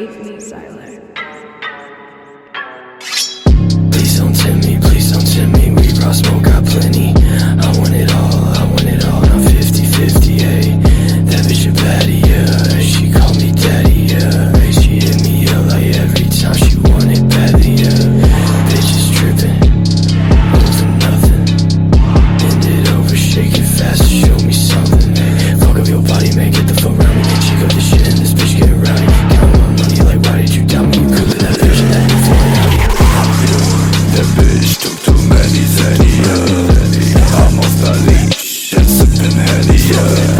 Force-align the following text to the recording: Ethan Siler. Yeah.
Ethan 0.00 0.40
Siler. 0.40 0.99
Yeah. 39.62 40.39